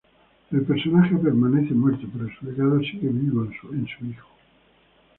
El 0.51 0.63
personaje 0.63 1.15
permanece 1.17 1.75
muerto, 1.75 2.07
pero 2.11 2.27
su 2.39 2.45
legado 2.47 2.79
sigue 2.79 3.09
vivo 3.09 3.45
en 3.71 3.85
su 3.87 4.03
hijo. 4.07 4.27